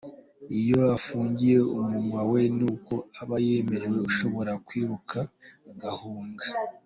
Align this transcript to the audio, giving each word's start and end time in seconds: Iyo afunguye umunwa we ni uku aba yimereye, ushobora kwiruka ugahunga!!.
Iyo 0.59 0.79
afunguye 0.95 1.57
umunwa 1.77 2.21
we 2.31 2.41
ni 2.55 2.63
uku 2.71 2.95
aba 3.21 3.35
yimereye, 3.45 3.97
ushobora 4.09 4.51
kwiruka 4.67 5.17
ugahunga!!. 5.71 6.45